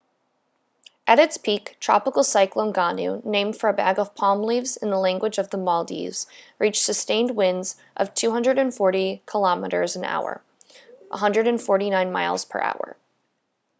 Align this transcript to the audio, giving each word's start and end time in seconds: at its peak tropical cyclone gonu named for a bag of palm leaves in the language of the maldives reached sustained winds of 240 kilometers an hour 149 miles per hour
at 1.05 1.19
its 1.19 1.37
peak 1.37 1.77
tropical 1.79 2.23
cyclone 2.23 2.73
gonu 2.73 3.23
named 3.23 3.55
for 3.55 3.69
a 3.69 3.73
bag 3.73 3.99
of 3.99 4.15
palm 4.15 4.41
leaves 4.41 4.75
in 4.75 4.89
the 4.89 4.97
language 4.97 5.37
of 5.37 5.51
the 5.51 5.57
maldives 5.59 6.25
reached 6.57 6.81
sustained 6.81 7.29
winds 7.29 7.75
of 7.95 8.11
240 8.15 9.21
kilometers 9.27 9.95
an 9.95 10.03
hour 10.03 10.41
149 11.09 12.11
miles 12.11 12.45
per 12.45 12.59
hour 12.59 12.97